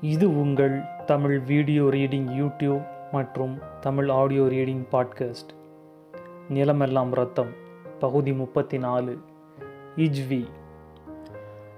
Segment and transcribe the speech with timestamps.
[0.00, 5.48] இது உங்கள் Tamil video reading YouTube மற்றும் தமிழ் ஆடியோ ரீடிங் பாட்காஸ்ட்.
[6.48, 7.48] நிலமெல்லாம் ரத்தம்
[7.98, 9.18] பகுதி முப்பத்தி நாலு
[9.96, 10.46] இஜ்வி.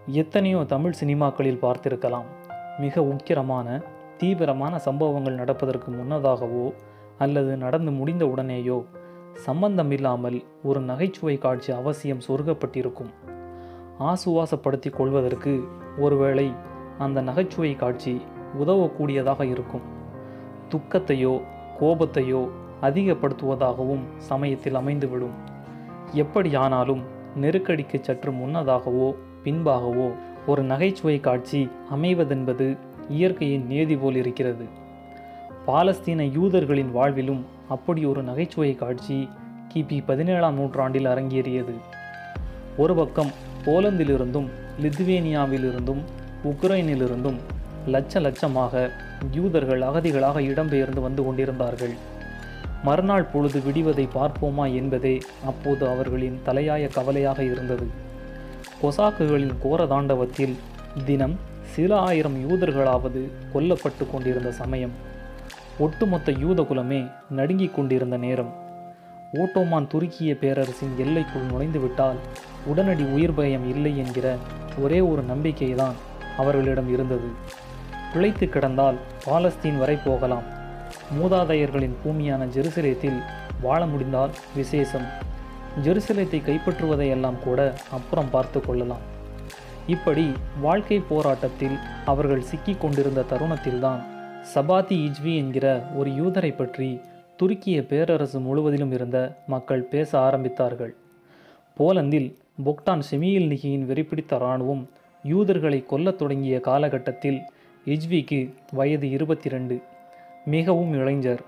[0.07, 2.25] எத்தனையோ தமிழ் சினிமாக்களில் பார்த்திருக்கலாம்.
[2.79, 3.83] மிக உக்கிரமான
[4.17, 6.73] தீவிரமான சம்பவங்கள் நடப்பதற்கு முன்னதாகவோ
[7.19, 8.85] அல்லது நடந்து முடிந்த உடனேயோ
[9.35, 13.11] சம்பந்தம் இல்லாமல் ஒரு நகைச்சுவை காட்சி அவசியம் சொருகப்பட்டிருக்கும்.
[13.99, 15.65] ஆசுவாசப்படுத்திக் கொள்வதற்கு
[15.99, 16.69] ஒருவேளை
[17.05, 18.13] அந்த நகைச்சுவை காட்சி
[18.63, 19.85] உதவக்கூடியதாக இருக்கும்.
[20.71, 21.35] துக்கத்தையோ
[21.81, 22.43] கோபத்தையோ
[22.83, 25.37] அதிகப்படுத்துவதாகவும் சமயத்தில் அமைந்துவிடும்.
[26.23, 27.03] எப்படியானாலும்
[27.41, 29.09] நெருக்கடிக்கு சற்று முன்னதாகவோ
[29.45, 30.09] பின்பாகவோ
[30.47, 31.61] ஒரு நகைச்சுவை காட்சி
[31.95, 32.67] அமைவதென்பது
[33.09, 34.67] இயற்கையின் நியதி போல் இருக்கிறது.
[35.67, 39.19] பாலஸ்தீன யூதர்களின் வாழ்விலும் அப்படி ஒரு நகைச்சுவை காட்சி
[39.75, 41.75] கிபி பதினேழாம் நூற்றாண்டில் அரங்கேறியது.
[42.77, 43.33] ஒரு பக்கம்
[43.65, 44.49] போலந்திலிருந்தும்
[44.83, 46.03] லித்துவேனியாவிலிருந்தும்
[46.45, 47.39] உக்ரைனிலிருந்தும்
[47.87, 48.91] லட்ச லட்சமாக
[49.33, 51.95] யூதர்கள் அகதிகளாக இடம்பெயர்ந்து வந்து கொண்டிருந்தார்கள்.
[52.83, 57.87] மறுநாள் பொழுது விடிவதை பார்ப்போமா என்பதே அப்போது அவர்களின் தலையாய கவலையாக இருந்தது.
[58.83, 60.57] கொசாக்குகளின் கோர தாண்டவத்தில்
[61.05, 64.93] தினம் சில ஆயிரம் யூதர்களாவது கொல்லப்பட்டு கொண்டிருந்த சமயம்.
[65.79, 68.53] ஒட்டுமொத்த யூத குலமே நடுங்கிக் கொண்டிருந்த நேரம்.
[69.33, 72.17] ஓட்டோமான் துருக்கிய பேரரசின் எல்லைக்குள் நுழைந்துவிட்டால்
[72.67, 74.37] உடனடி உயிர் பயம் இல்லை என்கிற
[74.79, 75.95] ஒரே ஒரு நம்பிக்கைதான்
[76.39, 77.29] அவர்களிடம் இருந்தது.
[78.13, 80.43] பிழைத்து கிடந்தால் பாலஸ்தீன் வரை போகலாம்.
[81.21, 83.23] மூதாதையர்களின் பூமியான ஜெருசலேத்தில்
[83.61, 85.07] வாழ முடிந்தால் விசேஷம்.
[85.85, 89.19] ஜெருசலேத்தை கைப்பற்றுவதையெல்லாம் கூட அப்புறம் பார்த்து கொள்ளலாம்.
[89.87, 94.01] இப்படி வாழ்க்கை போராட்டத்தில் அவர்கள் சிக்கிக் கொண்டிருந்த தருணத்தில்தான்
[94.55, 97.01] சபாதி இஜ்வி என்கிற ஒரு யூதரை பற்றி
[97.43, 100.91] துருக்கிய பேரரசு முழுவதிலும் இருந்த மக்கள் பேச ஆரம்பித்தார்கள்.
[101.79, 104.89] போலந்தில் பொக்டான் செமியில் நிகியின் வெறிப்பிடித்த இராணுவம்
[105.23, 107.41] யூதர்களை கொல்லத் தொடங்கிய காலகட்டத்தில்
[107.87, 109.83] இஜ்விக்கு வயது இருபத்தி ரெண்டு
[110.45, 111.43] மிகவும் இளைஞர்.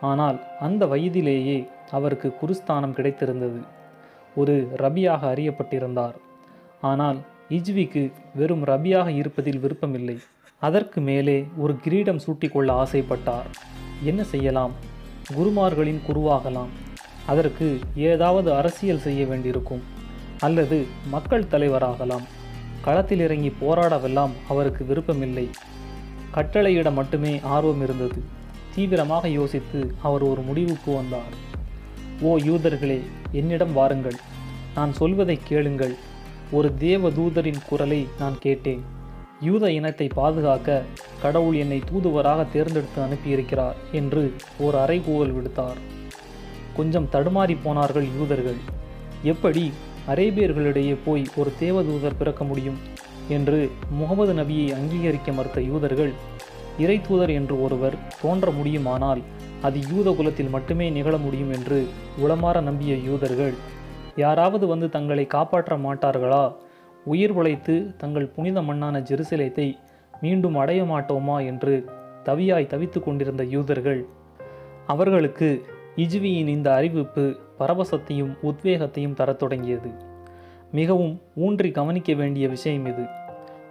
[0.00, 3.60] ஆனால் அந்த வயதிலேயே அவருக்கு குருஸ்தானம் கிடைத்திருந்தது.
[4.36, 6.14] ஒரு ரபியாக அறியப்பட்டிருந்தார்.
[6.80, 7.18] ஆனால்
[7.50, 10.18] இஜ்விக்கு வெறும் ரபியாக இருப்பதில் விருப்பமில்லை.
[10.60, 13.48] அதற்கு மேலே ஒரு கிரீடம் சூட்டிக்கொள்ள ஆசைப்பட்டார்.
[14.02, 14.72] என்ன செய்யலாம்?
[15.34, 16.72] குருமார்களின் குருவாகலாம்.
[17.26, 19.82] அதற்கு ஏதாவது அரசியல் செய்ய வேண்டியிருக்கும்.
[20.40, 22.24] அல்லது மக்கள் தலைவராகலாம்.
[22.84, 25.50] களத்தில் இறங்கி போராடவெல்லாம் அவருக்கு விருப்பமில்லை.
[26.34, 28.22] கட்டளையிட மட்டுமே ஆர்வம் இருந்தது.
[28.74, 31.34] தீவிரமாக யோசித்து அவர் ஒரு முடிவுக்கு வந்தார்.
[32.20, 33.00] ஓ யூதர்களே
[33.32, 34.18] என்னிடம் வாருங்கள்.
[34.74, 35.94] நான் சொல்வதை கேளுங்கள்.
[36.50, 38.82] ஒரு தேவ தூதரின் குரலை நான் கேட்டேன்.
[39.40, 40.82] யூத இனத்தை பாதுகாக்க
[41.22, 45.80] கடவுள் என்னை தூதுவராக தேர்ந்தெடுத்து அனுப்பியிருக்கிறார் என்று ஒரு அறைகூவல் விடுத்தார்.
[46.76, 48.60] கொஞ்சம் தடுமாறி போனார்கள் யூதர்கள்.
[49.22, 49.72] எப்படி?
[50.08, 52.78] அரேபியர்களிடையே போய் ஒரு தேவதூதர் பிறக்க முடியும்
[53.28, 56.12] என்று முகமது நபியை அங்கீகரிக்க மறுத்த யூதர்கள்
[56.78, 59.22] இறை தூதர் என்று ஒருவர் தோன்ற முடியுமானால்
[59.62, 61.86] அது யூத குலத்தில் மட்டுமே நிகழ முடியும் என்று
[62.22, 63.54] உளமாற நம்பிய யூதர்கள்
[64.16, 66.54] யாராவது வந்து தங்களை காப்பாற்ற மாட்டார்களா?
[67.04, 69.74] உயிர் உழைத்து தங்கள் புனித மண்ணான ஜெருசலேத்தை
[70.20, 71.46] மீண்டும் அடைய மாட்டோமா?
[71.46, 71.84] என்று
[72.24, 74.06] தவியாய் தவித்து கொண்டிருந்த யூதர்கள்
[74.86, 75.66] அவர்களுக்கு
[75.96, 79.90] இஜ்வியின் இந்த அறிவிப்பு பரவசத்தையும் உத்வேகத்தையும் தரத் தொடங்கியது.
[80.72, 83.04] மிகவும் ஊன்றி கவனிக்க வேண்டிய விஷயம் இது.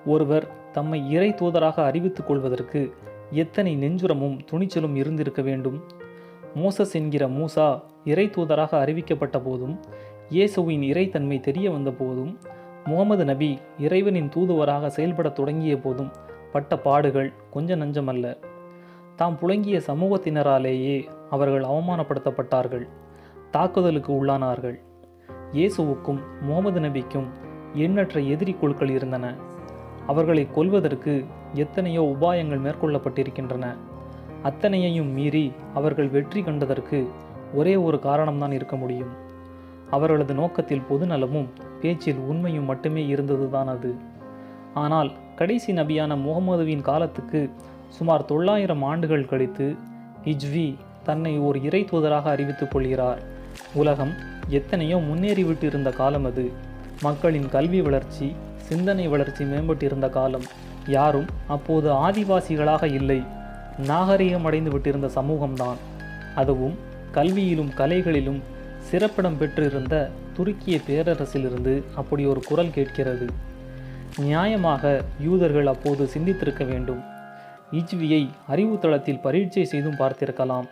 [0.05, 2.95] ஒருவர் தம்மை இறை தூதராக அறிவித்துக் கொள்வதற்கு
[3.31, 5.83] எத்தனை நெஞ்சுரமும் துணிச்சலும் இருந்திருக்க வேண்டும்?
[6.55, 9.79] மோசஸ் என்கிற மூசா இறை தூதராக அறிவிக்கப்பட்ட போதும்
[10.29, 12.37] இயேசுவின் இறைத்தன்மை தெரிய வந்த போதும்
[12.85, 16.11] முகமது நபி இறைவனின் தூதுவராக செயல்பட தொடங்கிய போதும்
[16.51, 18.37] பட்ட பாடுகள் கொஞ்ச நஞ்சமல்ல.
[19.15, 22.87] தாம் புழங்கிய சமூகத்தினராலேயே அவர்கள் அவமானப்படுத்தப்பட்டார்கள்.
[23.55, 24.75] தாக்குதலுக்கு உள்ளானார்கள்.
[25.51, 27.27] இயேசுவுக்கும் முகமது நபிக்கும்
[27.73, 29.25] எண்ணற்ற எதிரி குழுக்கள் இருந்தன.
[30.07, 33.65] அவர்களை கொல்வதற்கு எத்தனையோ உபாயங்கள் மேற்கொள்ளப்பட்டிருக்கின்றன.
[34.43, 37.07] அத்தனையையும் மீறி அவர்கள் வெற்றி கண்டதற்கு
[37.53, 39.11] ஒரே ஒரு காரணம்தான் இருக்க முடியும்.
[39.89, 41.49] அவர்களது நோக்கத்தில் பொதுநலமும்
[41.81, 43.95] பேச்சில் உண்மையும் மட்டுமே இருந்ததுதான் அது.
[44.73, 47.49] ஆனால் கடைசி நபியான முகமதுவின் காலத்துக்கு
[47.89, 49.75] சுமார் தொள்ளாயிரம் ஆண்டுகள் கழித்து
[50.23, 50.67] ஹிஜ்வி
[51.03, 53.32] தன்னை ஓர் இறை தூதராக அறிவித்துக் கொள்கிறார்.
[53.73, 54.13] உலகம்
[54.47, 56.51] எத்தனையோ முன்னேறிவிட்டு இருந்த காலம் அது.
[57.01, 60.43] மக்களின் கல்வி வளர்ச்சி சிந்தனை வளர்ச்சி மேம்பட்டிருந்த காலம்.
[60.87, 63.23] யாரும் அப்போது ஆதிவாசிகளாக இல்லை.
[63.77, 65.79] நாகரிகம் அடைந்து விட்டிருந்த சமூகம்தான்.
[66.35, 66.77] அதுவும்
[67.13, 68.41] கல்வியிலும் கலைகளிலும்
[68.79, 73.27] சிறப்பிடம் பெற்றிருந்த துருக்கிய பேரரசிலிருந்து அப்படி ஒரு குரல் கேட்கிறது.
[74.21, 77.03] நியாயமாக யூதர்கள் அப்போது சிந்தித்திருக்க வேண்டும்.
[77.71, 80.67] இஜ்வியை அறிவுத்தளத்தில் பரீட்சை செய்தும் பார்த்திருக்கலாம்.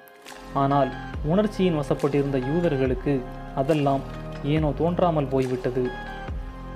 [0.53, 0.89] ஆனால்
[1.25, 3.21] உணர்ச்சியின் வசப்பட்டிருந்த யூதர்களுக்கு
[3.55, 4.01] அதெல்லாம்
[4.43, 5.89] ஏனோ தோன்றாமல் போய்விட்டது.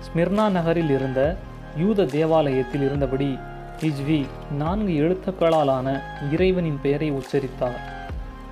[0.06, 1.38] ஸ்மிர்னா நகரில் இருந்த
[1.77, 3.38] யூத தேவாலயத்தில் இருந்தபடி
[3.81, 4.25] ஹிஜ்வி
[4.57, 6.01] நான்கு எழுத்துக்களாலான
[6.31, 7.80] இறைவனின் பெயரை உச்சரித்தார்.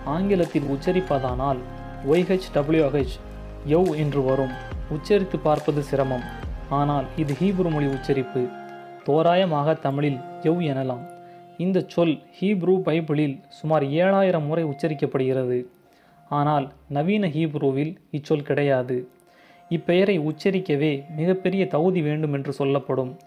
[0.05, 1.57] ஆங்கிலத்தில் உச்சரிப்பதானால்
[2.11, 3.15] ஒய்ஹெச்டபிள்யூஹெச்
[3.67, 4.53] யவ் என்று வரும்.
[4.89, 6.25] உச்சரித்து பார்ப்பது சிரமம்.
[6.69, 8.47] ஆனால் இது ஹீப்ரு மொழி உச்சரிப்பு.
[9.03, 11.12] தோராயமாக தமிழில் யவ் எனலாம்.
[11.57, 15.65] இந்த சொல் ஹீப்ரூ பைபிளில் சுமார் ஏழாயிரம் முறை உச்சரிக்கப்படுகிறது.
[16.29, 19.07] ஆனால் நவீன ஹீப்ரூவில் இச்சொல் கிடையாது.
[19.69, 23.19] இப்பெயரை உச்சரிக்கவே மிகப்பெரிய தகுதி வேண்டும் என்று சொல்லப்படும்.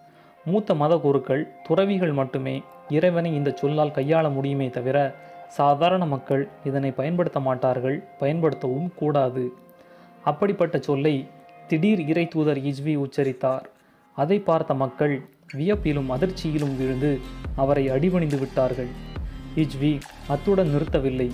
[0.45, 5.15] மூத்த மத குருக்கள் துறவிகள் மட்டுமே இறைவனை இந்த சொல்லால் கையாள முடியுமே தவிர
[5.49, 9.53] சாதாரண மக்கள் இதனை பயன்படுத்த மாட்டார்கள் பயன்படுத்தவும் கூடாது.
[10.25, 11.27] அப்படிப்பட்ட சொல்லை
[11.67, 13.67] திடீர் இறை தூதர் இஜ்வி உச்சரித்தார்.
[14.13, 17.21] அதை பார்த்த மக்கள் வியப்பிலும் அதிர்ச்சியிலும் விழுந்து
[17.57, 18.89] அவரை அடிபணிந்து விட்டார்கள்.
[19.57, 21.33] இஜ்வி அத்துடன் நிறுத்தவில்லை.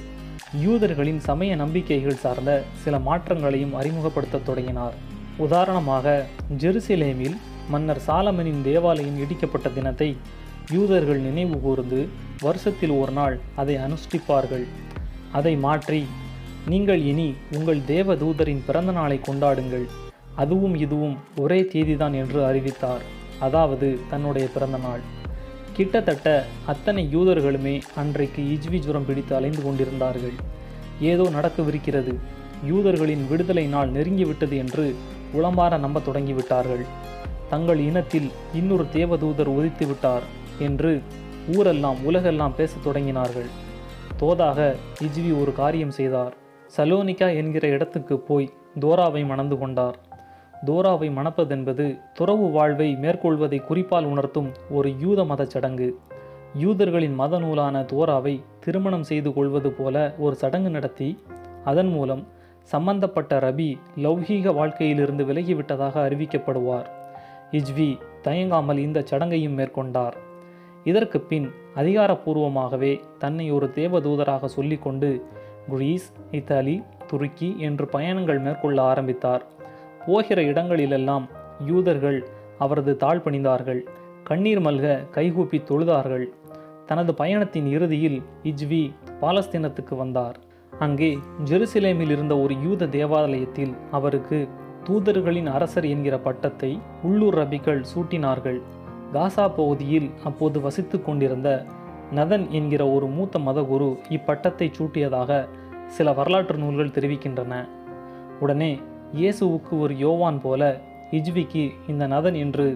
[0.64, 4.94] யூதர்களின் சமய நம்பிக்கைகள் சார்ந்த சில மாற்றங்களையும் அறிமுகப்படுத்தத் தொடங்கினார்.
[5.37, 6.26] உதாரணமாக
[6.59, 7.37] ஜெருசலேமில்
[7.69, 10.17] மன்னர் சாலமனின் தேவாலயம் இடிக்கப்பட்ட தினத்தை
[10.70, 12.09] யூதர்கள் நினைவு கூர்ந்து
[12.41, 14.67] வருஷத்தில் ஒரு நாள் அதை அனுஷ்டிப்பார்கள்.
[15.32, 16.06] அதை மாற்றி
[16.67, 19.87] நீங்கள் இனி உங்கள் தேவ தூதரின் பிறந்த நாளை கொண்டாடுங்கள்.
[20.35, 23.20] அதுவும் இதுவும் ஒரே தேதிதான் என்று அறிவித்தார்.
[23.42, 25.02] அதாவது தன்னுடைய பிறந்த நாள்.
[25.72, 26.28] கிட்டத்தட்ட
[26.66, 30.36] அத்தனை யூதர்களுமே அன்றைக்கு இஜ்வி ஜுரம் பிடித்து அலைந்து கொண்டிருந்தார்கள்.
[31.00, 32.14] ஏதோ நடக்கவிருக்கிறது.
[32.70, 34.84] யூதர்களின் விடுதலை நாள் நெருங்கிவிட்டது என்று
[35.34, 36.84] உளமாற நம்பத் தொடங்கிவிட்டார்கள்.
[37.50, 40.26] தங்கள் இனத்தில் இன்னொரு தேவதூதர் உதித்து விட்டார்
[40.58, 40.92] என்று
[41.56, 43.48] ஊரெல்லாம் உலகெல்லாம் பேசத் தொடங்கினார்கள்.
[44.20, 44.60] தோதாக
[45.02, 46.34] இஜ்வி ஒரு காரியம் செய்தார்.
[46.76, 49.96] சலோனிகா என்கிற இடத்துக்கு போய் தோராவை மணந்து கொண்டார்.
[50.64, 55.99] தோராவை மணப்பதென்பது துறவு வாழ்வை மேற்கொள்வதை குறிப்பால் உணர்த்தும் ஒரு யூத மதச் சடங்கு.
[56.55, 61.19] யூதர்களின் மத நூலான தோராவை திருமணம் செய்து கொள்வது போல ஒரு சடங்கு நடத்தி
[61.64, 62.26] அதன் மூலம்
[62.62, 66.87] சம்பந்தப்பட்ட ரபி லௌகீக வாழ்க்கையிலிருந்து விலகிவிட்டதாக அறிவிக்கப்படுவார்.
[67.50, 70.17] இஜ்வி தயங்காமல் இந்த சடங்கையும் மேற்கொண்டார்.
[70.85, 75.26] இதற்கு பின் அதிகாரப்பூர்வமாகவே தன்னை ஒரு தேவதூதராக சொல்லிக்கொண்டு
[75.69, 79.44] கிரீஸ் இத்தாலி துருக்கி என்று பயணங்கள் மேற்கொள்ள ஆரம்பித்தார்.
[80.06, 81.26] போகிற இடங்களிலெல்லாம்
[81.70, 82.20] யூதர்கள்
[82.58, 83.82] அவரது தாழ் பணிந்தார்கள்
[84.28, 86.26] கண்ணீர் மல்க கைகூப்பி தொழுதார்கள்.
[86.87, 88.19] தனது பயணத்தின் இறுதியில்
[88.50, 88.82] இஜ்வி
[89.20, 90.37] பாலஸ்தீனத்துக்கு வந்தார்.
[90.72, 91.10] அங்கே
[91.44, 94.38] ஜெருசலேமில் இருந்த ஒரு யூத தேவாலயத்தில் அவருக்கு
[94.88, 96.70] தூதர்களின் அரசர் என்கிற பட்டத்தை
[97.02, 98.58] உள்ளூர் ரபிகள் சூட்டினார்கள்.
[99.12, 101.50] காசா பகுதியில் அப்போது வசித்து கொண்டிருந்த
[102.14, 105.49] நதன் என்கிற ஒரு மூத்த மதகுரு இப்பட்டத்தை சூட்டியதாக
[105.87, 107.54] சில வரலாற்று நூல்கள் தெரிவிக்கின்றன.
[108.40, 108.72] உடனே
[109.20, 110.62] இயேசுவுக்கு ஒரு யோவான் போல
[111.19, 112.67] இஜ்விக்கு இந்த நதன் என்று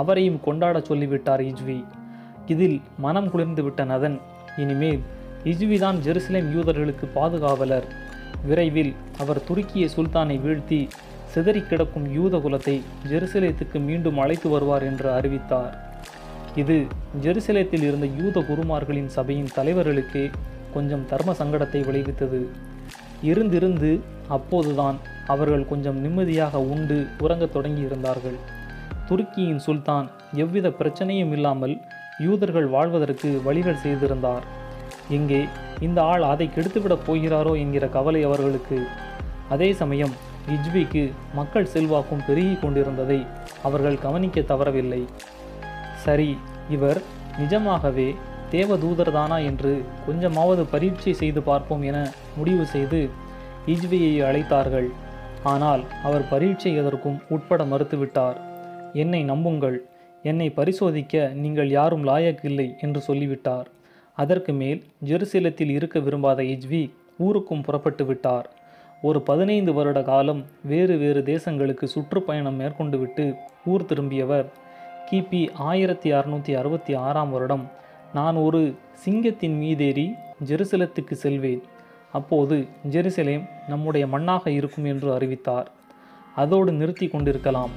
[0.00, 1.78] அவரையும் கொண்டாடச் சொல்லிவிட்டார் இஜ்வி.
[2.52, 4.16] இதில் மனம் குளிர்ந்து விட்ட நதன்
[4.62, 5.00] இனிமேல்
[5.52, 7.86] இஜ்விதான் ஜெருசலேம் யூதர்களுக்கு பாதுகாவலர்.
[8.48, 8.92] விரைவில்
[9.22, 10.80] அவர் துருக்கிய சுல்தானை வீழ்த்தி
[11.32, 12.76] சிதறி கிடக்கும் யூத குலத்தை
[13.10, 15.74] ஜெருசலேத்துக்கு மீண்டும் அழைத்து வருவார் என்று அறிவித்தார்.
[16.62, 16.76] இது
[17.24, 20.24] ஜெருசலேத்தில் இருந்த யூத குருமார்களின் சபையின் தலைவர்களுக்கே
[20.74, 22.40] கொஞ்சம் தர்ம சங்கடத்தை விளைவித்தது.
[23.30, 23.90] இருந்திருந்து
[24.36, 24.98] அப்போதுதான்
[25.34, 28.38] அவர்கள் கொஞ்சம் நிம்மதியாக உண்டு உறங்கத் தொடங்கி இருந்தார்கள்
[29.08, 30.06] துருக்கியின் சுல்தான்
[30.42, 31.74] எவ்வித பிரச்சனையும் இல்லாமல்
[32.26, 34.44] யூதர்கள் வாழ்வதற்கு வழிகள் செய்திருந்தார்.
[35.16, 35.40] இங்கே
[35.86, 38.78] இந்த ஆள் அதை கெடுத்துவிடப் போகிறாரோ என்கிற கவலை அவர்களுக்கு.
[39.54, 40.14] அதே சமயம்
[40.54, 41.04] இஜ்விக்கு
[41.38, 43.18] மக்கள் செல்வாக்கும் பெருகி கொண்டிருந்ததை
[43.68, 45.02] அவர்கள் கவனிக்க தவறவில்லை.
[46.04, 46.30] சரி
[46.76, 47.00] இவர்
[47.40, 48.08] நிஜமாகவே
[48.52, 49.72] தேவதூதர்தானா என்று
[50.06, 51.98] கொஞ்சமாவது பரீட்சை செய்து பார்ப்போம் என
[52.36, 53.00] முடிவு செய்து
[53.74, 54.88] இஜ்வியை அழைத்தார்கள்.
[55.42, 58.38] ஆனால் அவர் பரீட்சை எதற்கும் உட்பட மறுத்துவிட்டார்.
[58.92, 59.78] என்னை நம்புங்கள்
[60.22, 63.68] என்னை பரிசோதிக்க நீங்கள் யாரும் லாயக்கில்லை என்று சொல்லிவிட்டார்.
[64.14, 68.46] அதற்கு மேல் ஜெருசலத்தில் இருக்க விரும்பாத இஜ்வி ஊருக்கும் புறப்பட்டு விட்டார்.
[69.02, 74.48] ஒரு பதினைந்து வருட காலம் வேறு வேறு தேசங்களுக்கு சுற்றுப்பயணம் மேற்கொண்டு விட்டு ஊர் திரும்பியவர்
[75.10, 77.64] கிபி ஆயிரத்தி அறுநூற்றி அறுபத்தி ஆறாம் வருடம்
[78.12, 80.06] நான் ஒரு சிங்கத்தின் மீதேறி
[80.48, 81.62] ஜெருசலத்துக்கு செல்வேன்.
[82.12, 82.56] அப்போது
[82.90, 85.68] ஜெருசலேம் நம்முடைய மண்ணாக இருக்கும் என்று அறிவித்தார்.
[86.34, 87.72] அதோடு நிறுத்தி கொண்டிருக்கலாம்.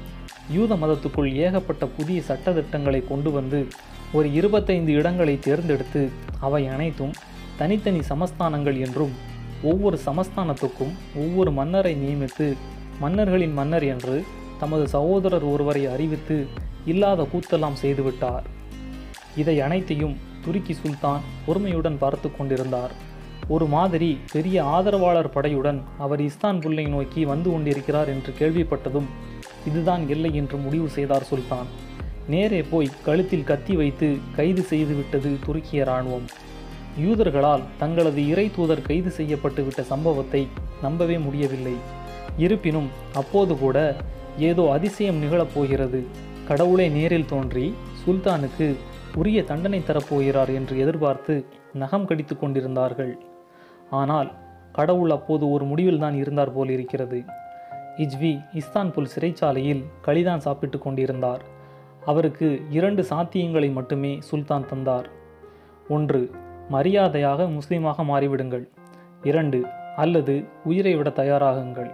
[0.50, 3.68] யூத மதத்துக்குள் ஏகப்பட்ட புதிய சட்டத்திட்டங்களை கொண்டு வந்து
[4.14, 6.10] ஒரு இருபத்தைந்து இடங்களை தேர்ந்தெடுத்து
[6.40, 7.14] அவை அனைத்தும்
[7.58, 9.14] தனித்தனி சமஸ்தானங்கள் என்றும்
[9.64, 12.48] ஒவ்வொரு சமஸ்தானத்துக்கும் ஒவ்வொரு மன்னரை நியமித்து
[13.00, 14.24] மன்னர்களின் மன்னர் என்று
[14.60, 16.48] தமது சகோதரர் ஒருவரை அறிவித்து
[16.86, 18.44] இல்லாத கூத்தெல்லாம் செய்துவிட்டார்.
[19.36, 22.94] இதை அனைத்தையும் துருக்கி சுல்தான் பொறுமையுடன் பார்த்து கொண்டிருந்தார்.
[23.54, 29.08] ஒரு மாதிரி பெரிய ஆதரவாளர் படையுடன் அவர் இஸ்தான்புல்லை நோக்கி வந்து கொண்டிருக்கிறார் என்று கேள்விப்பட்டதும்
[29.70, 31.70] இதுதான் எல்லை என்று முடிவு செய்தார் சுல்தான்.
[32.34, 36.28] நேரே போய் கழுத்தில் கத்தி வைத்து கைது செய்துவிட்டது துருக்கிய இராணுவம்.
[37.04, 40.42] யூதர்களால் தங்களது இறை தூதர் கைது செய்யப்பட்டு விட்ட சம்பவத்தை
[40.86, 41.76] நம்பவே முடியவில்லை.
[42.46, 42.90] இருப்பினும்
[43.22, 43.78] அப்போது கூட
[44.50, 46.02] ஏதோ அதிசயம் நிகழப்போகிறது
[46.50, 47.66] கடவுளே நேரில் தோன்றி
[48.04, 48.68] சுல்தானுக்கு
[49.22, 51.34] உரிய தண்டனை தரப்போகிறார் என்று எதிர்பார்த்து
[51.82, 53.14] நகம் கடித்து கொண்டிருந்தார்கள்.
[53.92, 54.30] ஆனால்
[54.72, 57.20] கடவுள் அப்போது ஒரு முடிவில் தான் இருந்தார் போல் இருக்கிறது.
[57.98, 61.42] இஜ்வி இஸ்தான்புல் சிறைச்சாலையில் களிதான் சாப்பிட்டு கொண்டிருந்தார்.
[62.06, 65.08] அவருக்கு இரண்டு சாத்தியங்களை மட்டுமே சுல்தான் தந்தார்.
[65.90, 66.22] ஒன்று
[66.70, 68.66] மரியாதையாக முஸ்லீமாக மாறிவிடுங்கள்.
[69.24, 69.60] இரண்டு
[69.96, 71.92] அல்லது உயிரை விட தயாராகுங்கள்.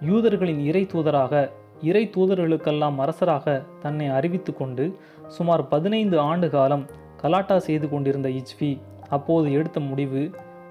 [0.00, 1.34] யூதர்களின் இறை தூதராக
[1.82, 3.46] இறை தூதர்களுக்கெல்லாம் அரசராக
[3.82, 4.84] தன்னை அறிவித்து கொண்டு
[5.28, 6.84] சுமார் பதினைந்து ஆண்டு காலம்
[7.22, 8.70] கலாட்டா செய்து கொண்டிருந்த இஜ்வி
[9.08, 10.22] அப்போது எடுத்த முடிவு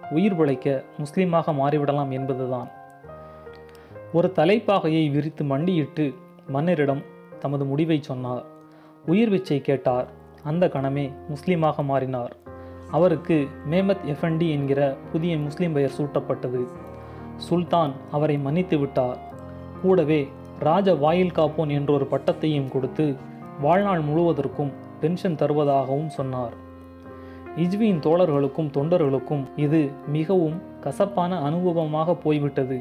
[0.09, 2.69] உயிர் பிழைக்க முஸ்லீமாக மாறிவிடலாம் என்பதுதான்.
[4.13, 6.13] ஒரு தலைப்பாகையை விரித்து மண்டியிட்டு
[6.47, 7.03] மன்னரிடம்
[7.39, 8.43] தமது முடிவை சொன்னார்.
[9.05, 10.07] உயிர் பிச்சை கேட்டார்.
[10.43, 12.35] அந்த கணமே முஸ்லீமாக மாறினார்.
[12.91, 16.67] அவருக்கு மேமத் எஃபண்டி என்கிற புதிய முஸ்லீம் பெயர் சூட்டப்பட்டது.
[17.35, 19.17] சுல்தான் அவரை மன்னித்து விட்டார்.
[19.81, 20.27] கூடவே
[20.59, 23.15] ராஜ வாயில் காப்போன் என்றொரு பட்டத்தையும் கொடுத்து
[23.61, 26.67] வாழ்நாள் முழுவதற்கும் பென்ஷன் தருவதாகவும் சொன்னார்.
[27.63, 29.79] இஜ்வியின் தோழர்களுக்கும் தொண்டர்களுக்கும் இது
[30.15, 32.77] மிகவும் கசப்பான அனுபவமாக போய்விட்டது.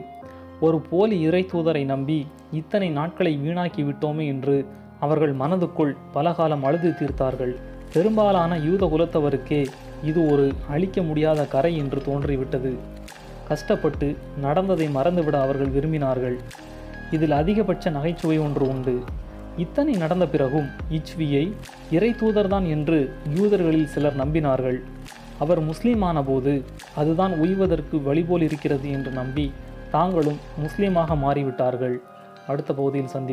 [0.66, 2.18] ஒரு போலி இறை தூதரை நம்பி
[2.52, 4.56] இத்தனை நாட்களை வீணாக்கி விட்டோமே என்று
[5.00, 7.54] அவர்கள் மனதுக்குள் பலகாலம் அழுது தீர்த்தார்கள்.
[7.92, 9.60] பெரும்பாலான யூத குலத்தவருக்கே
[10.04, 12.72] இது ஒரு அழிக்க முடியாத கரை என்று தோன்றிவிட்டது.
[13.48, 14.08] கஷ்டப்பட்டு
[14.40, 16.36] நடந்ததை மறந்துவிட அவர்கள் விரும்பினார்கள்.
[17.10, 18.96] இதில் அதிகபட்ச நகைச்சுவை ஒன்று உண்டு.
[19.58, 21.52] இத்தனை நடந்த பிறகும் இச்வியை
[21.90, 22.98] இறை தூதர்தான் என்று
[23.34, 24.78] யூதர்களில் சிலர் நம்பினார்கள்.
[25.38, 29.52] அவர் முஸ்லீமான போது அதுதான் உய்வதற்கு வழிபோல் இருக்கிறது என்று நம்பி
[29.90, 31.96] தாங்களும் முஸ்லீமாக மாறிவிட்டார்கள்.
[32.46, 33.26] அடுத்த பகுதியில் சந்திப்போம்.